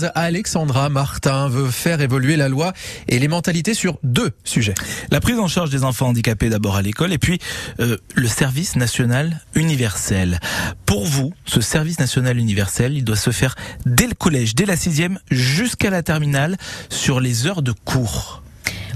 15, 0.00 0.12
Alexandra 0.14 0.88
Martin 0.88 1.48
veut 1.48 1.70
faire 1.70 2.00
évoluer 2.00 2.36
la 2.36 2.48
loi 2.48 2.72
et 3.08 3.18
les 3.18 3.28
mentalités 3.28 3.74
sur 3.74 3.98
deux 4.02 4.30
sujets. 4.44 4.74
La 5.10 5.20
prise 5.20 5.38
en 5.38 5.48
charge 5.48 5.70
des 5.70 5.84
enfants 5.84 6.08
handicapés 6.08 6.48
d'abord 6.48 6.76
à 6.76 6.82
l'école 6.82 7.12
et 7.12 7.18
puis 7.18 7.38
euh, 7.80 7.96
le 8.14 8.28
service 8.28 8.76
national 8.76 9.40
universel. 9.54 10.40
Pour 10.86 11.06
vous, 11.06 11.32
ce 11.44 11.60
service 11.60 11.98
national 11.98 12.38
universel, 12.38 12.96
il 12.96 13.04
doit 13.04 13.16
se 13.16 13.30
faire 13.30 13.54
dès 13.84 14.06
le 14.06 14.14
collège, 14.14 14.54
dès 14.54 14.66
la 14.66 14.76
sixième 14.76 15.18
jusqu'à 15.30 15.90
la 15.90 16.02
terminale 16.02 16.56
sur 16.88 17.20
les 17.20 17.46
heures 17.46 17.62
de 17.62 17.72
cours. 17.72 18.42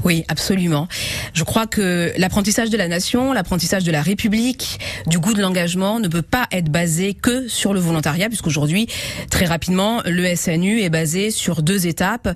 Oui, 0.05 0.25
absolument. 0.29 0.87
Je 1.33 1.45
crois 1.45 1.67
que 1.67 2.13
l'apprentissage 2.19 2.69
de 2.69 2.77
la 2.77 2.89
nation, 2.89 3.33
l'apprentissage 3.33 3.85
de 3.85 3.91
la 3.91 4.03
République, 4.03 4.79
du 5.07 5.19
goût 5.19 5.33
de 5.33 5.41
l'engagement 5.41 5.99
ne 5.99 6.09
peut 6.09 6.23
pas 6.23 6.47
être 6.53 6.69
basé 6.71 7.15
que 7.15 7.49
sur 7.49 7.73
le 7.73 7.81
volontariat, 7.81 8.29
puisqu'aujourd'hui, 8.29 8.87
très 9.31 9.47
rapidement, 9.47 10.03
le 10.05 10.37
SNU 10.37 10.83
est 10.83 10.91
basé 10.91 11.31
sur 11.31 11.63
deux 11.63 11.87
étapes, 11.87 12.29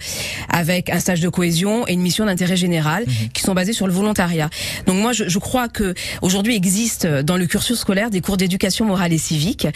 avec 0.48 0.88
un 0.88 0.98
stage 0.98 1.20
de 1.20 1.28
cohésion 1.28 1.86
et 1.86 1.92
une 1.92 2.00
mission 2.00 2.24
d'intérêt 2.24 2.56
général, 2.56 3.04
mhm. 3.06 3.28
qui 3.34 3.42
sont 3.42 3.54
basées 3.54 3.74
sur 3.74 3.86
le 3.86 3.92
volontariat. 3.92 4.48
Donc 4.86 4.96
moi, 4.96 5.12
je, 5.12 5.28
je 5.28 5.38
crois 5.38 5.68
que 5.68 5.94
aujourd'hui 6.22 6.56
existe 6.56 7.06
dans 7.06 7.36
le 7.36 7.46
cursus 7.46 7.78
scolaire 7.78 8.08
des 8.08 8.22
cours 8.22 8.38
d'éducation 8.38 8.86
morale 8.86 9.12
et 9.12 9.18
civique, 9.18 9.66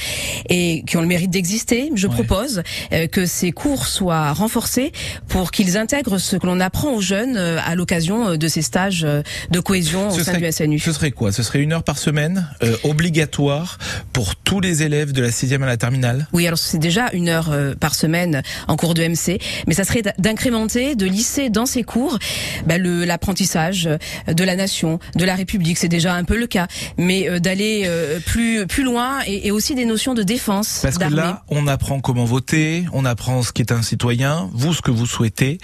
et 0.48 0.82
qui 0.86 0.96
ont 0.96 1.02
le 1.02 1.06
mérite 1.06 1.30
d'exister. 1.30 1.90
Je 1.94 2.06
propose 2.06 2.62
euh, 2.92 3.06
que 3.06 3.26
ces 3.26 3.52
cours 3.52 3.86
soient 3.86 4.32
renforcés 4.32 4.92
pour 5.28 5.50
qu'ils 5.50 5.76
intègrent 5.76 6.18
ce 6.18 6.36
que 6.36 6.46
l'on 6.46 6.60
apprend 6.60 6.94
aux 6.94 7.00
jeunes 7.00 7.36
euh, 7.36 7.58
à 7.64 7.74
l'occasion 7.82 8.28
euh, 8.28 8.36
de 8.36 8.46
ces 8.46 8.62
stages 8.62 9.02
euh, 9.04 9.22
de 9.50 9.58
cohésion 9.58 10.08
au 10.08 10.18
sein 10.20 10.38
du 10.38 10.52
SNU. 10.52 10.78
Ce 10.78 10.92
serait 10.92 11.10
quoi? 11.10 11.32
Ce 11.32 11.42
serait 11.42 11.58
une 11.58 11.72
heure 11.72 11.82
par 11.82 11.98
semaine, 11.98 12.48
euh, 12.62 12.76
obligatoire 12.84 13.78
pour 14.12 14.36
tous 14.36 14.60
les 14.60 14.84
élèves 14.84 15.10
de 15.10 15.20
la 15.20 15.32
sixième 15.32 15.64
à 15.64 15.66
la 15.66 15.76
terminale? 15.76 16.28
Oui, 16.32 16.46
alors 16.46 16.58
c'est 16.58 16.78
déjà 16.78 17.10
une 17.12 17.28
heure 17.28 17.52
par 17.80 17.94
semaine 17.94 18.42
en 18.68 18.76
cours 18.76 18.94
de 18.94 19.02
MC, 19.02 19.40
mais 19.66 19.74
ça 19.74 19.84
serait 19.84 20.02
d'incrémenter, 20.18 20.94
de 20.94 21.06
lisser 21.06 21.50
dans 21.50 21.66
ces 21.66 21.82
cours 21.82 22.18
bah, 22.66 22.78
l'apprentissage 22.78 23.88
de 24.28 24.44
la 24.44 24.54
nation, 24.54 25.00
de 25.16 25.24
la 25.24 25.34
République. 25.34 25.78
C'est 25.78 25.88
déjà 25.88 26.14
un 26.14 26.24
peu 26.24 26.38
le 26.38 26.46
cas, 26.46 26.66
mais 26.98 27.40
d'aller 27.40 27.88
plus 28.26 28.66
plus 28.66 28.84
loin 28.84 29.20
et, 29.26 29.48
et, 29.48 29.50
aussi 29.50 29.74
des 29.74 29.86
notions 29.86 30.14
de 30.14 30.22
défense. 30.22 30.80
Parce 30.82 30.98
que 30.98 31.12
là, 31.14 31.42
on 31.48 31.66
apprend 31.66 32.00
comment 32.00 32.24
voter, 32.24 32.84
on 32.92 33.04
apprend 33.04 33.42
ce 33.42 33.52
qu'est 33.52 33.72
un 33.72 33.82
citoyen. 33.82 34.50
Vous, 34.52 34.74
ce 34.74 34.82
que 34.82 34.90
vous 34.90 35.06
souhaitez, 35.06 35.58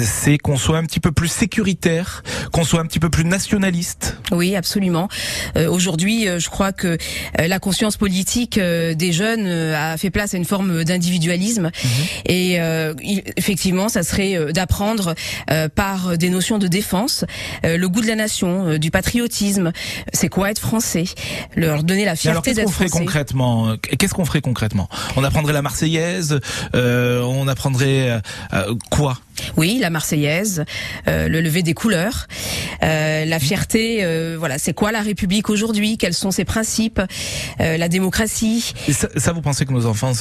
c'est 0.00 0.38
qu'on 0.38 0.56
soit 0.56 0.78
un 0.78 0.84
petit 0.84 1.00
peu 1.00 1.12
plus 1.12 1.28
sécurisé 1.28 1.63
qu'on 2.52 2.64
soit 2.64 2.80
un 2.80 2.86
petit 2.86 3.00
peu 3.00 3.10
plus 3.10 3.24
nationaliste. 3.24 4.16
Oui, 4.32 4.56
absolument. 4.56 5.08
Euh, 5.56 5.68
aujourd'hui, 5.70 6.28
euh, 6.28 6.38
je 6.38 6.48
crois 6.48 6.72
que 6.72 6.98
euh, 7.40 7.48
la 7.48 7.58
conscience 7.58 7.96
politique 7.96 8.58
des 8.58 9.12
jeunes 9.12 9.46
a 9.46 9.96
fait 9.96 10.10
place 10.10 10.34
à 10.34 10.36
une 10.36 10.44
forme 10.44 10.84
d'individualisme. 10.84 11.70
Mhm. 11.84 11.90
Et 12.26 12.58
effectivement, 13.36 13.88
ça 13.88 14.02
serait 14.02 14.52
d'apprendre 14.52 15.14
par 15.74 16.16
des 16.18 16.30
notions 16.30 16.58
de 16.58 16.66
défense, 16.68 17.24
le 17.62 17.86
goût 17.86 18.00
de 18.00 18.06
la 18.06 18.16
nation, 18.16 18.78
du 18.78 18.90
patriotisme. 18.90 19.72
C'est 20.12 20.28
quoi 20.28 20.50
être 20.50 20.58
français? 20.58 21.04
Leur 21.56 21.82
donner 21.82 22.04
la 22.04 22.16
fierté 22.16 22.54
d'être 22.54 22.70
français. 22.70 22.90
concrètement? 22.90 23.76
Qu'est-ce 23.98 24.14
qu'on 24.14 24.24
ferait 24.24 24.40
concrètement? 24.40 24.88
On 25.16 25.24
apprendrait 25.24 25.52
la 25.52 25.62
Marseillaise 25.62 26.40
On 26.72 27.48
apprendrait 27.48 28.20
quoi? 28.90 29.18
Oui, 29.56 29.78
la 29.80 29.90
Marseillaise, 29.90 30.64
euh, 31.08 31.28
le 31.28 31.40
lever 31.40 31.62
des 31.62 31.74
couleurs, 31.74 32.26
euh, 32.82 33.24
la 33.24 33.38
fierté. 33.38 33.98
Euh, 34.02 34.36
voilà, 34.38 34.58
c'est 34.58 34.74
quoi 34.74 34.92
la 34.92 35.00
République 35.00 35.50
aujourd'hui? 35.50 35.98
Quels 35.98 36.14
sont 36.14 36.30
ses 36.30 36.44
principes? 36.44 37.00
La 37.58 37.88
démocratie. 37.88 38.72
Et 38.88 38.92
ça, 38.92 39.32
vous 39.32 39.40
pensez 39.40 39.64
que 39.64 39.72
nos 39.72 39.86
enfants, 39.86 40.12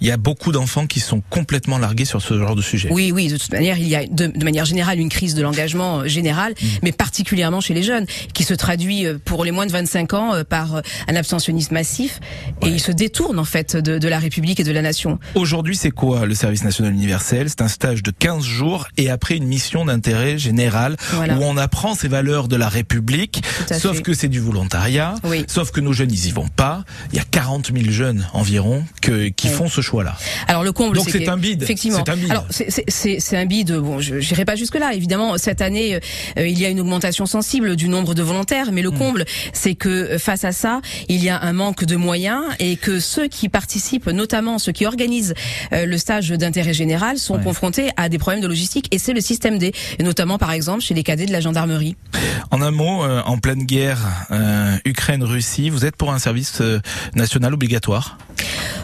il 0.00 0.06
y 0.06 0.10
a 0.10 0.16
beaucoup 0.16 0.52
d'enfants 0.52 0.86
qui 0.86 1.00
sont 1.00 1.22
complètement 1.30 1.78
largués 1.78 2.04
sur 2.04 2.22
ce 2.22 2.38
genre 2.38 2.56
de 2.56 2.62
sujet? 2.62 2.88
Oui, 2.90 3.12
oui. 3.12 3.28
De 3.28 3.36
toute 3.36 3.52
manière, 3.52 3.78
il 3.78 3.88
y 3.88 3.96
a 3.96 4.06
de, 4.06 4.32
manière 4.42 4.64
générale 4.64 4.98
une 4.98 5.08
crise 5.08 5.34
de 5.34 5.42
l'engagement 5.42 6.06
général, 6.06 6.52
mmh. 6.52 6.66
mais 6.82 6.92
particulièrement 6.92 7.60
chez 7.60 7.74
les 7.74 7.82
jeunes, 7.82 8.06
qui 8.32 8.44
se 8.44 8.54
traduit 8.54 9.06
pour 9.24 9.44
les 9.44 9.50
moins 9.50 9.66
de 9.66 9.72
25 9.72 10.14
ans 10.14 10.32
par 10.48 10.82
un 11.08 11.16
abstentionnisme 11.16 11.74
massif, 11.74 12.20
et 12.62 12.68
ils 12.68 12.80
se 12.80 12.92
détournent 12.92 13.38
en 13.38 13.44
fait 13.44 13.76
de, 13.76 13.98
de 13.98 14.08
la 14.08 14.18
République 14.18 14.60
et 14.60 14.64
de 14.64 14.72
la 14.72 14.82
nation. 14.82 15.18
Aujourd'hui, 15.34 15.76
c'est 15.76 15.90
quoi 15.90 16.26
le 16.26 16.34
service 16.34 16.64
national 16.64 16.92
universel? 16.92 17.48
C'est 17.48 17.62
un 17.62 17.68
stage 17.68 18.02
de 18.02 18.10
15 18.24 18.42
jours 18.42 18.88
et 18.96 19.10
après 19.10 19.36
une 19.36 19.44
mission 19.44 19.84
d'intérêt 19.84 20.38
général 20.38 20.96
où 21.12 21.42
on 21.42 21.58
apprend 21.58 21.94
ces 21.94 22.08
valeurs 22.08 22.48
de 22.48 22.56
la 22.56 22.70
République, 22.70 23.42
sauf 23.70 24.00
que 24.00 24.14
c'est 24.14 24.28
du 24.28 24.40
volontariat, 24.40 25.16
sauf 25.46 25.72
que 25.72 25.82
nos 25.82 25.92
jeunes 25.92 26.10
ils 26.10 26.28
y 26.28 26.30
vont 26.30 26.48
pas. 26.48 26.84
Il 27.12 27.18
y 27.18 27.20
a 27.20 27.24
40 27.30 27.70
000 27.76 27.90
jeunes 27.90 28.26
environ 28.32 28.82
que, 29.02 29.28
qui 29.28 29.48
font 29.48 29.68
ce 29.68 29.82
choix-là. 29.82 30.16
Alors 30.48 30.64
le 30.64 30.72
comble, 30.72 30.96
donc 30.96 31.10
c'est 31.10 31.28
un 31.28 31.36
bide. 31.36 31.62
Effectivement. 31.62 32.02
C'est 32.02 32.12
un 32.12 32.16
bide. 32.16 32.30
Alors 32.30 32.46
c'est 32.50 33.36
un 33.36 33.44
bide. 33.44 33.72
Bon, 33.72 34.00
je 34.00 34.14
n'irai 34.14 34.46
pas 34.46 34.56
jusque 34.56 34.76
là. 34.76 34.94
Évidemment, 34.94 35.36
cette 35.36 35.60
année 35.60 35.96
euh, 36.38 36.48
il 36.48 36.58
y 36.58 36.64
a 36.64 36.70
une 36.70 36.80
augmentation 36.80 37.26
sensible 37.26 37.76
du 37.76 37.90
nombre 37.90 38.14
de 38.14 38.22
volontaires, 38.22 38.72
mais 38.72 38.80
le 38.80 38.90
hmm. 38.90 38.98
comble 38.98 39.24
c'est 39.52 39.74
que 39.74 39.90
euh, 39.90 40.18
face 40.18 40.44
à 40.44 40.52
ça, 40.52 40.80
il 41.10 41.22
y 41.22 41.28
a 41.28 41.42
un 41.42 41.52
manque 41.52 41.84
de 41.84 41.96
moyens 41.96 42.42
et 42.58 42.76
que 42.76 43.00
ceux 43.00 43.28
qui 43.28 43.50
participent, 43.50 44.06
notamment 44.06 44.58
ceux 44.58 44.72
qui 44.72 44.86
organisent 44.86 45.34
euh, 45.74 45.84
le 45.84 45.98
stage 45.98 46.30
d'intérêt 46.30 46.72
général, 46.72 47.18
sont 47.18 47.38
confrontés 47.38 47.90
à 47.98 48.08
des 48.08 48.13
problèmes 48.18 48.42
de 48.42 48.48
logistique 48.48 48.88
et 48.90 48.98
c'est 48.98 49.12
le 49.12 49.20
système 49.20 49.58
D, 49.58 49.72
et 49.98 50.02
notamment 50.02 50.38
par 50.38 50.52
exemple 50.52 50.80
chez 50.80 50.94
les 50.94 51.02
cadets 51.02 51.26
de 51.26 51.32
la 51.32 51.40
gendarmerie. 51.40 51.96
En 52.50 52.62
un 52.62 52.70
mot, 52.70 53.04
euh, 53.04 53.22
en 53.24 53.38
pleine 53.38 53.64
guerre 53.64 53.98
euh, 54.30 54.76
Ukraine-Russie, 54.84 55.70
vous 55.70 55.84
êtes 55.84 55.96
pour 55.96 56.12
un 56.12 56.18
service 56.18 56.60
euh, 56.60 56.80
national 57.14 57.54
obligatoire? 57.54 58.18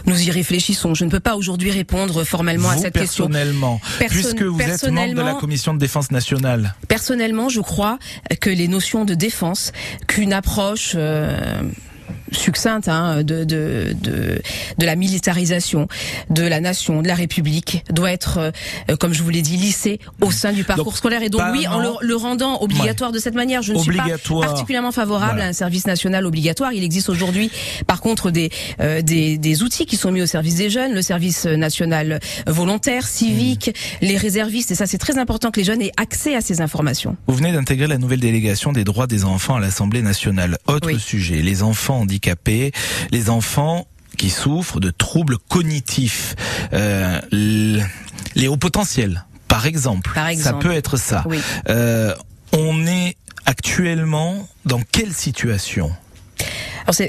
Nous 0.05 0.21
y 0.21 0.31
réfléchissons. 0.31 0.95
Je 0.95 1.05
ne 1.05 1.09
peux 1.09 1.19
pas 1.19 1.35
aujourd'hui 1.35 1.71
répondre 1.71 2.23
formellement 2.23 2.69
à 2.69 2.77
cette 2.77 2.93
question. 2.93 3.27
Personnellement, 3.27 3.79
puisque 3.99 4.41
vous 4.41 4.59
êtes 4.59 4.87
membre 4.89 5.13
de 5.13 5.21
la 5.21 5.33
commission 5.33 5.73
de 5.73 5.79
défense 5.79 6.11
nationale. 6.11 6.75
Personnellement, 6.87 7.49
je 7.49 7.61
crois 7.61 7.99
que 8.39 8.49
les 8.49 8.67
notions 8.67 9.05
de 9.05 9.13
défense, 9.13 9.71
qu'une 10.07 10.33
approche 10.33 10.95
succincte 12.31 12.87
hein, 12.87 13.23
de, 13.23 13.43
de, 13.43 13.93
de, 14.01 14.41
de, 14.77 14.85
la 14.85 14.95
militarisation 14.95 15.87
de 16.29 16.43
la 16.43 16.59
nation, 16.59 17.01
de 17.01 17.07
la 17.07 17.15
République, 17.15 17.83
doit 17.89 18.11
être, 18.11 18.51
euh, 18.89 18.95
comme 18.97 19.13
je 19.13 19.23
vous 19.23 19.29
l'ai 19.29 19.41
dit, 19.41 19.57
lissée 19.57 19.99
au 20.21 20.31
sein 20.31 20.51
du 20.53 20.63
parcours 20.63 20.97
scolaire. 20.97 21.23
Et 21.23 21.29
donc 21.29 21.41
oui, 21.51 21.67
en 21.67 21.99
le, 22.01 22.15
rendant 22.15 22.61
obligatoire 22.61 23.11
de 23.11 23.19
cette 23.19 23.35
manière, 23.35 23.61
je 23.61 23.73
ne 23.73 23.79
suis 23.79 23.95
pas 23.95 24.05
particulièrement 24.41 24.91
favorable 24.91 25.41
à 25.41 25.45
un 25.45 25.53
service 25.53 25.87
national 25.87 26.25
obligatoire. 26.25 26.73
Il 26.73 26.83
existe 26.83 27.09
aujourd'hui, 27.09 27.51
par 27.87 28.01
contre, 28.01 28.31
des, 28.31 28.49
euh, 28.79 29.01
des, 29.01 29.37
des, 29.37 29.63
outils 29.63 29.85
qui 29.85 29.97
sont 29.97 30.11
mis 30.11 30.21
au 30.21 30.25
service 30.25 30.55
des 30.55 30.69
jeunes, 30.69 30.93
le 30.93 31.01
service 31.01 31.45
national 31.45 32.19
volontaire, 32.47 33.07
civique, 33.07 33.69
mmh. 33.69 34.05
les 34.05 34.17
réservistes. 34.17 34.71
Et 34.71 34.75
ça, 34.75 34.85
c'est 34.85 34.97
très 34.97 35.17
important 35.17 35.51
que 35.51 35.59
les 35.59 35.65
jeunes 35.65 35.81
aient 35.81 35.91
accès 35.97 36.35
à 36.35 36.41
ces 36.41 36.61
informations. 36.61 37.15
Vous 37.27 37.35
venez 37.35 37.51
d'intégrer 37.51 37.87
la 37.87 37.97
nouvelle 37.97 38.19
délégation 38.19 38.71
des 38.71 38.83
droits 38.83 39.07
des 39.07 39.25
enfants 39.25 39.55
à 39.55 39.59
l'Assemblée 39.59 40.01
nationale. 40.01 40.57
Autre 40.67 40.97
sujet, 40.97 41.41
les 41.41 41.63
enfants 41.63 41.99
handicapés, 41.99 42.20
les 43.11 43.29
enfants 43.29 43.87
qui 44.17 44.29
souffrent 44.29 44.79
de 44.79 44.91
troubles 44.91 45.37
cognitifs, 45.49 46.35
euh, 46.73 47.19
les 47.31 48.47
hauts 48.47 48.57
potentiels, 48.57 49.25
par 49.47 49.65
exemple. 49.65 50.11
Par 50.13 50.27
exemple. 50.27 50.63
Ça 50.63 50.69
peut 50.69 50.75
être 50.75 50.97
ça. 50.97 51.23
Euh, 51.69 52.13
on 52.53 52.85
est 52.85 53.17
actuellement 53.45 54.47
dans 54.65 54.81
quelle 54.91 55.13
situation? 55.13 55.91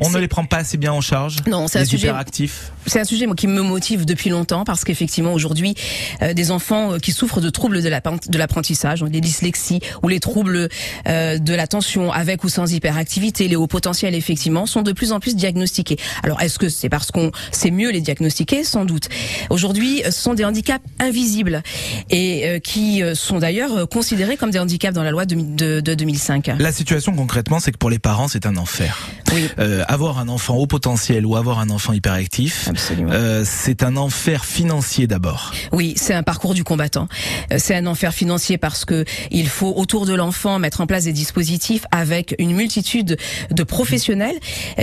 On 0.03 0.11
ne 0.11 0.19
les 0.19 0.29
prend 0.29 0.45
pas 0.45 0.59
assez 0.59 0.77
bien 0.77 0.93
en 0.93 1.01
charge. 1.01 1.37
Non, 1.47 1.67
c'est 1.67 1.81
un 1.81 1.85
sujet 1.85 2.09
actif. 2.09 2.73
C'est 2.87 3.01
un 3.01 3.05
sujet 3.05 3.27
qui 3.37 3.47
me 3.47 3.63
motive 3.63 4.05
depuis 4.05 4.31
longtemps 4.31 4.65
parce 4.65 4.85
qu'effectivement 4.85 5.33
aujourd'hui, 5.33 5.75
euh, 6.23 6.35
des 6.35 6.51
enfants 6.51 6.93
euh, 6.93 6.99
qui 6.99 7.13
souffrent 7.13 7.41
de 7.41 7.51
troubles 7.51 7.83
de 7.83 8.39
l'apprentissage, 8.39 9.03
des 9.03 9.21
dyslexies 9.21 9.81
ou 10.03 10.09
les 10.09 10.21
troubles 10.21 10.69
euh, 11.09 11.39
de 11.39 11.55
l'attention 11.55 12.13
avec 12.13 12.45
ou 12.45 12.49
sans 12.49 12.73
hyperactivité, 12.73 13.49
les 13.49 13.57
hauts 13.57 13.67
potentiels 13.67 14.15
effectivement, 14.15 14.67
sont 14.67 14.83
de 14.83 14.93
plus 14.93 15.13
en 15.13 15.21
plus 15.21 15.37
diagnostiqués. 15.37 15.97
Alors 16.23 16.41
est-ce 16.41 16.59
que 16.59 16.69
c'est 16.69 16.89
parce 16.89 17.11
qu'on 17.11 17.31
sait 17.51 17.71
mieux 17.71 17.91
les 17.91 18.01
diagnostiquer? 18.01 18.65
Sans 18.65 18.85
doute. 18.85 19.09
Aujourd'hui, 19.51 20.03
ce 20.05 20.11
sont 20.11 20.35
des 20.35 20.45
handicaps 20.45 20.85
invisibles 20.99 21.63
et 22.11 22.61
qui 22.65 23.03
sont 23.15 23.39
d'ailleurs 23.39 23.89
considérés 23.89 24.37
comme 24.37 24.51
des 24.51 24.59
handicaps 24.59 24.95
dans 24.95 25.03
la 25.03 25.11
loi 25.11 25.25
de, 25.25 25.35
de, 25.35 25.81
de 25.81 25.95
2005. 25.95 26.53
La 26.59 26.73
situation 26.73 27.15
concrètement, 27.15 27.61
c'est 27.61 27.73
que 27.73 27.79
pour 27.79 27.91
les 27.91 27.99
parents, 27.99 28.29
c'est 28.29 28.47
un 28.47 28.57
enfer. 28.57 29.09
Oui. 29.33 29.49
Euh, 29.59 29.85
avoir 29.89 30.19
un 30.19 30.29
enfant 30.29 30.57
au 30.57 30.67
potentiel 30.67 31.25
ou 31.27 31.37
avoir 31.37 31.59
un 31.59 31.71
enfant 31.71 31.93
hyperactif, 31.93 32.69
euh, 33.01 33.43
c'est 33.45 33.83
un 33.83 33.97
enfer 33.97 34.45
financier 34.45 35.07
d'abord. 35.07 35.53
Oui, 35.73 35.95
c'est 35.97 36.15
un 36.15 36.23
parcours 36.23 36.55
du 36.55 36.65
combattant. 36.65 37.09
Euh, 37.53 37.57
c'est 37.59 37.75
un 37.75 37.87
enfer 37.87 38.13
financier 38.15 38.59
parce 38.59 38.85
que 38.85 39.05
il 39.31 39.49
faut 39.49 39.73
autour 39.77 40.07
de 40.07 40.15
l'enfant 40.15 40.59
mettre 40.59 40.81
en 40.81 40.87
place 40.87 41.05
des 41.05 41.13
dispositifs 41.13 41.85
avec 41.91 42.35
une 42.39 42.55
multitude 42.55 43.17
de 43.51 43.63
professionnels 43.63 44.39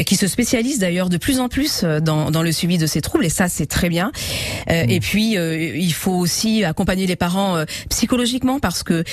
qui 0.06 0.16
se 0.16 0.28
spécialisent 0.28 0.80
d'ailleurs 0.80 1.10
de 1.10 1.18
plus 1.18 1.40
en 1.40 1.50
plus 1.50 1.84
dans, 1.84 2.32
dans 2.32 2.44
le 2.44 2.52
suivi 2.52 2.78
de 2.78 2.88
ces 2.88 3.02
troubles 3.02 3.26
et 3.26 3.30
ça 3.30 3.48
c'est 3.50 3.66
très 3.66 3.90
bien. 3.90 4.12
Mm. 4.68 4.90
Et 4.90 5.00
puis 5.00 5.34
il 5.34 5.94
faut 5.94 6.14
aussi 6.14 6.64
accompagner 6.64 7.08
les 7.08 7.16
parents 7.16 7.64
psychologiquement 7.90 8.60
parce 8.60 8.84
que 8.84 9.04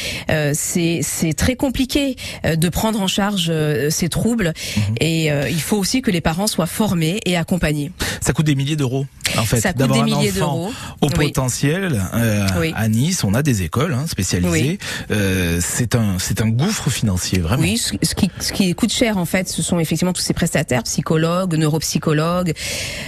c'est 0.52 1.00
c'est 1.02 1.34
très 1.34 1.56
compliqué 1.56 2.16
de 2.44 2.68
prendre 2.68 3.00
en 3.00 3.06
charge 3.06 3.52
ces 3.90 4.08
troubles 4.08 4.52
mm-hmm. 4.56 4.96
et 5.00 5.26
il 5.50 5.60
faut 5.60 5.76
aussi 5.76 6.02
que 6.02 6.10
les 6.10 6.20
parents 6.20 6.46
soient 6.46 6.66
formés 6.66 7.20
et 7.24 7.36
accompagnés. 7.36 7.92
Ça 8.20 8.32
coûte 8.32 8.46
des 8.46 8.54
milliers 8.54 8.65
d'euros 8.74 9.06
en 9.38 9.44
fait, 9.44 9.60
ça 9.60 9.72
coûte 9.72 9.92
des 9.92 10.02
milliers 10.02 10.32
d'euros. 10.32 10.72
Au 11.00 11.08
potentiel, 11.08 12.02
euh, 12.14 12.46
à 12.74 12.88
Nice, 12.88 13.24
on 13.24 13.34
a 13.34 13.42
des 13.42 13.62
écoles 13.62 13.94
hein, 13.94 14.06
spécialisées. 14.08 14.78
Euh, 15.10 15.58
c'est 15.60 15.94
un 15.94 16.18
c'est 16.18 16.40
un 16.40 16.48
gouffre 16.48 16.90
financier 16.90 17.38
vraiment. 17.38 17.62
Oui, 17.62 17.78
ce 17.78 18.14
qui 18.14 18.30
ce 18.40 18.52
qui 18.52 18.74
coûte 18.74 18.92
cher 18.92 19.18
en 19.18 19.24
fait, 19.24 19.48
ce 19.48 19.62
sont 19.62 19.78
effectivement 19.78 20.12
tous 20.12 20.22
ces 20.22 20.34
prestataires, 20.34 20.82
psychologues, 20.84 21.54
neuropsychologues, 21.54 22.54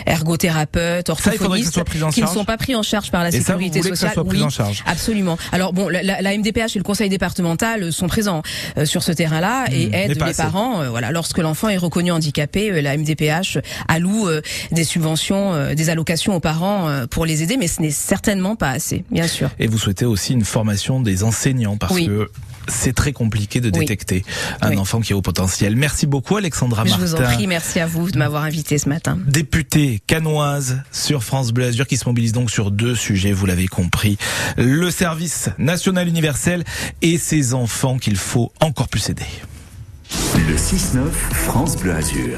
ergothérapeutes, 0.06 1.08
orthophonistes, 1.08 1.82
qui 2.12 2.22
ne 2.22 2.26
sont 2.26 2.44
pas 2.44 2.56
pris 2.56 2.75
en 2.75 2.82
charge 2.82 3.10
par 3.10 3.22
la 3.22 3.28
et 3.28 3.32
sécurité 3.32 3.82
ça, 3.82 3.88
sociale. 3.88 3.92
Que 3.92 3.98
ça 3.98 4.12
soit 4.14 4.25
pris 4.25 4.42
en 4.42 4.50
charge. 4.50 4.82
Absolument. 4.86 5.38
Alors 5.52 5.72
bon, 5.72 5.88
la, 5.88 6.02
la, 6.02 6.36
MDPH 6.36 6.76
et 6.76 6.78
le 6.78 6.82
conseil 6.82 7.08
départemental 7.08 7.92
sont 7.92 8.06
présents 8.06 8.42
euh, 8.76 8.84
sur 8.84 9.02
ce 9.02 9.12
terrain-là 9.12 9.66
et 9.70 9.86
mmh, 9.86 9.94
aident 9.94 10.25
les 10.26 10.34
parents. 10.34 10.82
Euh, 10.82 10.90
voilà, 10.90 11.10
lorsque 11.10 11.38
l'enfant 11.38 11.69
est 11.69 11.76
reconnu 11.76 12.10
handicapé, 12.10 12.70
euh, 12.70 12.80
la 12.80 12.96
MDPH 12.96 13.58
alloue 13.88 14.28
des 14.72 14.84
subventions, 14.84 15.75
des 15.75 15.90
allocations 15.90 16.17
aux 16.26 16.40
parents 16.40 17.06
pour 17.10 17.26
les 17.26 17.42
aider, 17.42 17.56
mais 17.56 17.68
ce 17.68 17.80
n'est 17.80 17.90
certainement 17.90 18.56
pas 18.56 18.70
assez, 18.70 19.04
bien 19.10 19.26
sûr. 19.26 19.50
Et 19.58 19.66
vous 19.66 19.78
souhaitez 19.78 20.04
aussi 20.04 20.32
une 20.32 20.44
formation 20.44 21.00
des 21.00 21.22
enseignants 21.22 21.76
parce 21.76 21.98
que 21.98 22.30
c'est 22.70 22.92
très 22.94 23.12
compliqué 23.12 23.60
de 23.60 23.70
détecter 23.70 24.24
un 24.60 24.76
enfant 24.76 25.00
qui 25.00 25.14
a 25.14 25.16
au 25.16 25.22
potentiel. 25.22 25.74
Merci 25.74 26.06
beaucoup 26.06 26.36
Alexandra 26.36 26.84
Martin. 26.84 27.00
Je 27.00 27.06
vous 27.06 27.14
en 27.14 27.22
prie, 27.22 27.46
merci 27.46 27.80
à 27.80 27.86
vous 27.86 28.10
de 28.10 28.18
m'avoir 28.18 28.42
invité 28.42 28.76
ce 28.76 28.90
matin. 28.90 29.18
Députée 29.26 30.02
canoise 30.06 30.82
sur 30.92 31.24
France 31.24 31.52
Bleu 31.52 31.66
Azur 31.66 31.86
qui 31.86 31.96
se 31.96 32.06
mobilise 32.06 32.32
donc 32.32 32.50
sur 32.50 32.70
deux 32.70 32.94
sujets, 32.94 33.32
vous 33.32 33.46
l'avez 33.46 33.68
compris. 33.68 34.18
Le 34.58 34.90
service 34.90 35.48
national 35.56 36.08
universel 36.08 36.64
et 37.00 37.16
ses 37.16 37.54
enfants 37.54 37.96
qu'il 37.96 38.16
faut 38.16 38.52
encore 38.60 38.88
plus 38.88 39.08
aider. 39.08 39.26
Le 40.34 40.56
6-9 40.56 41.10
France 41.32 41.76
Bleu 41.76 41.94
Azur. 41.94 42.36